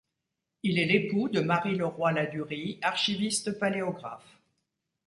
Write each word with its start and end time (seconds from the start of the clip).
Il 0.63 0.79
est 0.79 0.87
l'époux 0.87 1.29
de 1.29 1.41
Marie 1.41 1.75
Le 1.75 1.85
Roy 1.85 2.11
Ladurie, 2.13 2.79
archiviste 2.81 3.59
paléographe. 3.59 4.41